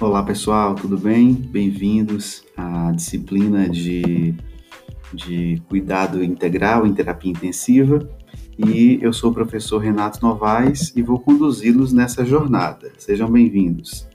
[0.00, 1.34] Olá pessoal, tudo bem?
[1.34, 4.34] Bem-vindos à disciplina de,
[5.12, 8.08] de cuidado integral em terapia intensiva.
[8.56, 12.90] E eu sou o professor Renato Novaes e vou conduzi-los nessa jornada.
[12.96, 14.08] Sejam bem-vindos.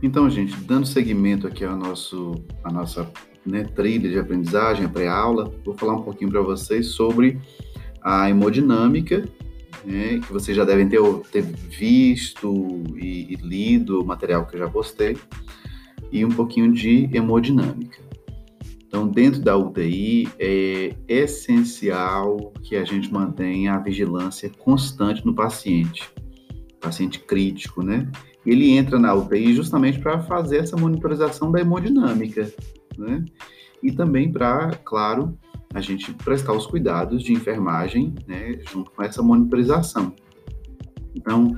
[0.00, 3.10] Então, gente, dando seguimento aqui ao nosso, à nossa
[3.44, 7.38] né, trilha de aprendizagem, pré-aula, vou falar um pouquinho para vocês sobre
[8.00, 9.28] a hemodinâmica,
[9.84, 11.00] né, que vocês já devem ter,
[11.30, 15.16] ter visto e, e, lido o material que eu já postei,
[16.10, 18.00] e um pouquinho de hemodinâmica.
[18.86, 26.10] Então, dentro da UTI, é essencial que a gente mantenha a vigilância constante no paciente,
[26.78, 28.10] paciente crítico, né?
[28.44, 32.52] Ele entra na UTI justamente para fazer essa monitorização da hemodinâmica,
[32.98, 33.24] né?
[33.82, 35.36] E também para, claro,
[35.74, 40.14] a gente prestar os cuidados de enfermagem, né, junto com essa monitorização.
[41.14, 41.56] Então,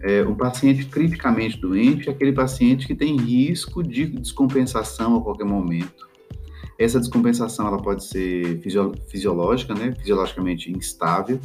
[0.00, 5.46] é, um paciente criticamente doente é aquele paciente que tem risco de descompensação a qualquer
[5.46, 6.06] momento.
[6.78, 8.60] Essa descompensação ela pode ser
[9.08, 11.40] fisiológica, né, fisiologicamente instável,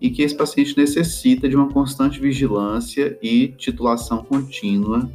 [0.00, 5.10] e que esse paciente necessita de uma constante vigilância e titulação contínua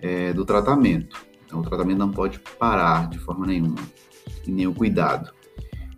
[0.00, 1.26] é, do tratamento.
[1.54, 3.78] Então, o tratamento não pode parar de forma nenhuma,
[4.44, 5.30] e nem o cuidado.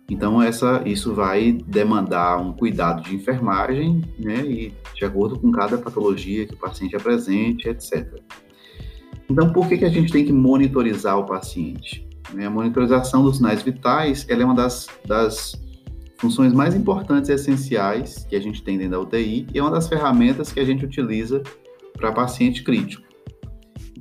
[0.07, 5.79] Então, essa, isso vai demandar um cuidado de enfermagem, né, e de acordo com cada
[5.79, 8.21] patologia que o paciente apresente, etc.
[9.27, 12.07] Então, por que, que a gente tem que monitorizar o paciente?
[12.31, 15.59] Né, a monitorização dos sinais vitais é uma das, das
[16.19, 19.71] funções mais importantes e essenciais que a gente tem dentro da UTI e é uma
[19.71, 21.41] das ferramentas que a gente utiliza
[21.97, 23.06] para paciente crítico.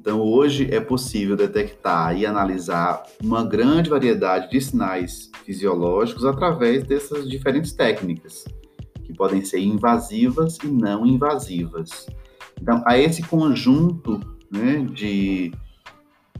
[0.07, 7.29] Então, hoje é possível detectar e analisar uma grande variedade de sinais fisiológicos através dessas
[7.29, 8.45] diferentes técnicas,
[9.03, 12.07] que podem ser invasivas e não invasivas.
[12.63, 15.53] Então, a esse conjunto né, de,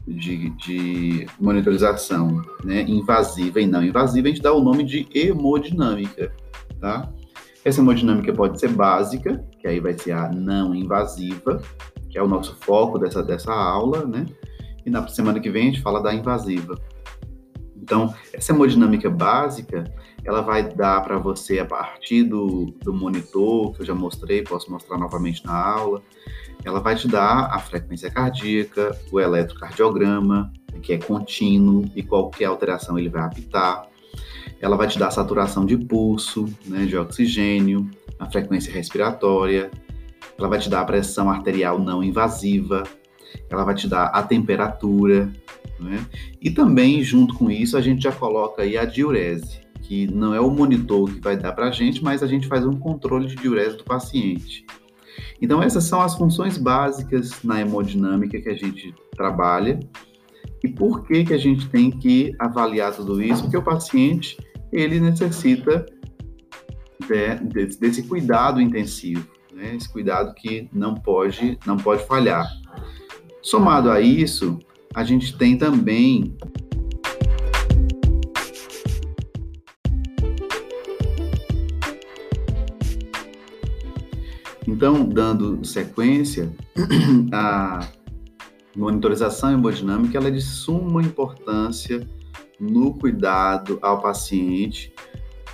[0.07, 6.31] de, de, monitorização né, invasiva e não invasiva, a gente dá o nome de hemodinâmica.
[6.79, 7.11] Tá?
[7.65, 11.61] Essa hemodinâmica pode ser básica, que aí vai ser a não invasiva,
[12.17, 14.25] é o nosso foco dessa, dessa aula, né?
[14.85, 16.79] E na semana que vem a gente fala da invasiva.
[17.75, 19.83] Então, essa hemodinâmica básica,
[20.25, 24.69] ela vai dar para você a partir do, do monitor, que eu já mostrei, posso
[24.69, 26.01] mostrar novamente na aula.
[26.65, 30.51] Ela vai te dar a frequência cardíaca, o eletrocardiograma,
[30.81, 33.87] que é contínuo e qualquer alteração ele vai apitar.
[34.59, 37.89] Ela vai te dar a saturação de pulso, né, de oxigênio,
[38.19, 39.71] a frequência respiratória,
[40.37, 42.83] ela vai te dar a pressão arterial não invasiva,
[43.49, 45.31] ela vai te dar a temperatura,
[45.79, 46.05] né?
[46.41, 50.39] E também, junto com isso, a gente já coloca aí a diurese, que não é
[50.39, 53.35] o monitor que vai dar para a gente, mas a gente faz um controle de
[53.35, 54.65] diurese do paciente.
[55.41, 59.79] Então, essas são as funções básicas na hemodinâmica que a gente trabalha.
[60.63, 63.43] E por que, que a gente tem que avaliar tudo isso?
[63.43, 64.37] Porque o paciente,
[64.71, 65.85] ele necessita
[67.07, 69.75] de, de, desse cuidado intensivo né?
[69.75, 72.47] Esse cuidado que não pode, não pode falhar.
[73.41, 74.59] Somado a isso,
[74.93, 76.37] a gente tem também
[84.67, 86.53] Então, dando sequência,
[87.33, 87.87] a
[88.75, 92.07] monitorização hemodinâmica ela é de suma importância
[92.59, 94.93] no cuidado ao paciente,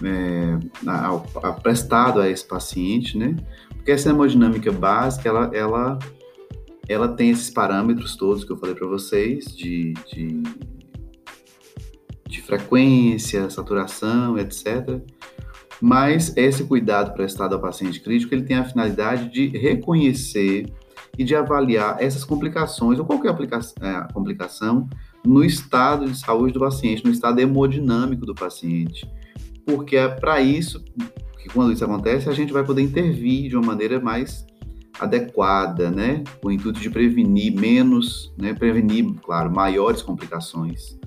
[0.04, 1.22] é, ao,
[1.62, 3.36] prestado a esse paciente, né?
[3.84, 6.00] Porque essa hemodinâmica básica, ela, ela,
[6.88, 10.42] ela tem esses parâmetros todos que eu falei para vocês, de, de,
[12.26, 15.02] de frequência, saturação, etc.
[15.82, 20.72] Mas esse cuidado prestado ao paciente crítico, ele tem a finalidade de reconhecer
[21.18, 24.88] e de avaliar essas complicações, ou qualquer é, complicação,
[25.26, 29.06] no estado de saúde do paciente, no estado hemodinâmico do paciente.
[29.66, 30.82] Porque é para isso
[31.44, 34.46] que quando isso acontece, a gente vai poder intervir de uma maneira mais
[34.98, 36.24] adequada, né?
[36.42, 38.54] Com o intuito de prevenir menos, né?
[38.54, 40.98] Prevenir, claro, maiores complicações,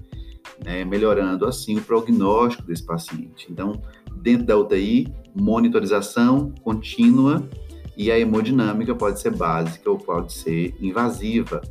[0.63, 0.85] né?
[0.85, 3.47] Melhorando assim o prognóstico desse paciente.
[3.51, 3.81] Então,
[4.17, 7.49] dentro da UTI, monitorização contínua
[7.97, 11.63] e a hemodinâmica pode ser básica ou pode ser invasiva.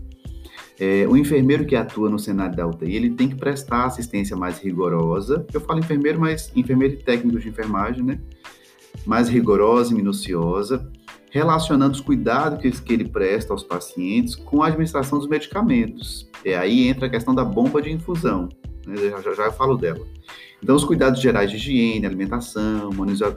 [0.80, 4.60] É, o enfermeiro que atua no cenário da UTI, ele tem que prestar assistência mais
[4.60, 5.46] rigorosa.
[5.54, 8.20] Eu falo enfermeiro, mas enfermeiro e técnico de enfermagem, né?
[9.06, 10.90] Mais rigorosa e minuciosa,
[11.32, 16.30] relacionando os cuidados que, que ele presta aos pacientes com a administração dos medicamentos.
[16.44, 18.50] E aí entra a questão da bomba de infusão.
[18.86, 18.96] né?
[18.98, 20.06] já, já, já falo dela.
[20.62, 22.90] Então, os cuidados gerais de higiene, alimentação,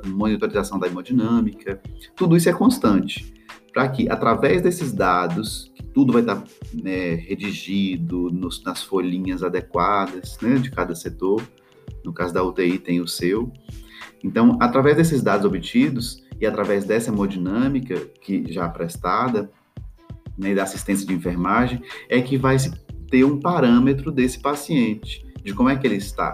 [0.06, 1.80] monitorização da hemodinâmica,
[2.16, 3.37] tudo isso é constante.
[3.78, 6.42] Para que, através desses dados, que tudo vai estar
[6.74, 11.40] né, redigido nos, nas folhinhas adequadas né, de cada setor,
[12.04, 13.52] no caso da UTI tem o seu.
[14.24, 19.48] Então, através desses dados obtidos e através dessa hemodinâmica que já prestada,
[20.36, 22.72] né, da assistência de enfermagem, é que vai se
[23.08, 26.32] ter um parâmetro desse paciente, de como é que ele está.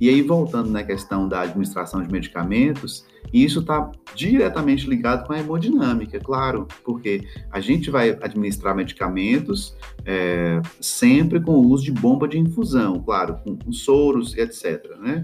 [0.00, 5.38] E aí, voltando na questão da administração de medicamentos, isso está diretamente ligado com a
[5.38, 12.28] hemodinâmica, claro, porque a gente vai administrar medicamentos é, sempre com o uso de bomba
[12.28, 14.84] de infusão, claro, com, com soros e etc.
[15.00, 15.22] Né?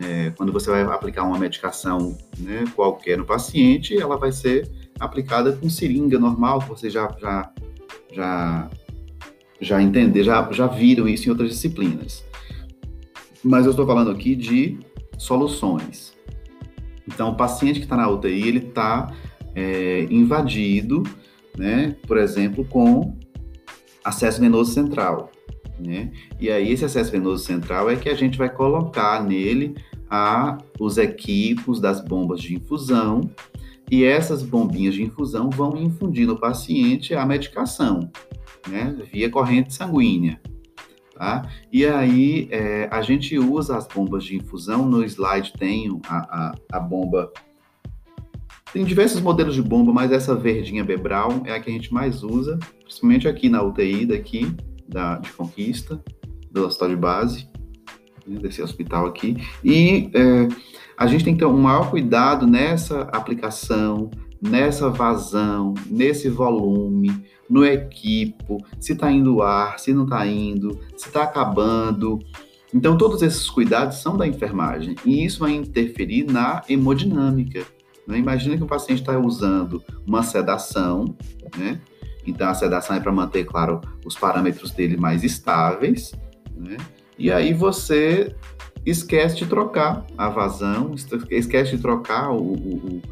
[0.00, 4.68] É, quando você vai aplicar uma medicação né, qualquer no paciente, ela vai ser
[4.98, 7.52] aplicada com seringa normal, que você já, já,
[8.12, 8.70] já,
[9.60, 12.24] já entender, já, já viram isso em outras disciplinas.
[13.42, 14.78] Mas eu estou falando aqui de
[15.16, 16.15] soluções.
[17.06, 19.12] Então, o paciente que está na UTI, ele está
[19.54, 21.02] é, invadido,
[21.56, 23.16] né, por exemplo, com
[24.04, 25.30] acesso venoso central.
[25.78, 26.10] Né?
[26.40, 29.74] E aí, esse acesso venoso central é que a gente vai colocar nele
[30.10, 33.30] a, os equipos das bombas de infusão,
[33.90, 38.10] e essas bombinhas de infusão vão infundir no paciente a medicação,
[38.68, 40.40] né, via corrente sanguínea.
[41.16, 41.48] Tá?
[41.72, 46.54] E aí é, a gente usa as bombas de infusão, no slide tem a, a,
[46.72, 47.32] a, bomba.
[48.70, 52.22] Tem diversos modelos de bomba, mas essa verdinha Bebral é a que a gente mais
[52.22, 54.54] usa, principalmente aqui na UTI daqui,
[54.86, 55.98] da, de Conquista,
[56.50, 57.48] do hospital de base,
[58.26, 59.38] né, desse hospital aqui.
[59.64, 60.48] E é,
[60.98, 64.10] a gente tem que ter um maior cuidado nessa aplicação,
[64.40, 71.08] nessa vazão, nesse volume, no equipo, se está indo ar, se não está indo, se
[71.08, 72.18] está acabando.
[72.74, 77.64] Então, todos esses cuidados são da enfermagem e isso vai interferir na hemodinâmica.
[78.06, 78.18] Né?
[78.18, 81.16] Imagina que o paciente está usando uma sedação,
[81.56, 81.80] né?
[82.26, 86.12] Então, a sedação é para manter, claro, os parâmetros dele mais estáveis,
[86.56, 86.76] né?
[87.18, 88.34] E aí você
[88.84, 90.94] esquece de trocar a vazão,
[91.30, 93.02] esquece de trocar o, o,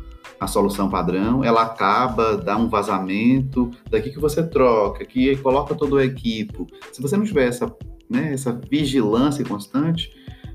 [0.44, 5.94] a solução padrão, ela acaba, dá um vazamento, daqui que você troca, que coloca todo
[5.94, 6.66] o equipo.
[6.92, 7.74] Se você não tiver essa,
[8.08, 10.10] né, essa vigilância constante,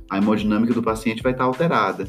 [0.10, 2.08] a hemodinâmica do paciente vai estar alterada.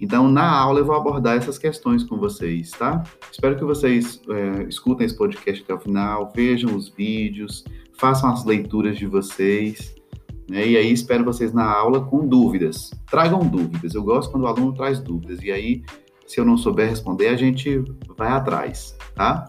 [0.00, 3.02] Então, na aula eu vou abordar essas questões com vocês, tá?
[3.30, 7.64] Espero que vocês é, escutem esse podcast até o final, vejam os vídeos,
[7.96, 9.94] façam as leituras de vocês,
[10.50, 10.66] né?
[10.66, 12.90] E aí espero vocês na aula com dúvidas.
[13.08, 13.94] Tragam dúvidas.
[13.94, 15.40] Eu gosto quando o aluno traz dúvidas.
[15.42, 15.82] E aí
[16.26, 17.82] se eu não souber responder, a gente
[18.16, 19.46] vai atrás, tá?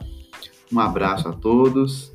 [0.71, 2.11] Um abraço a todos.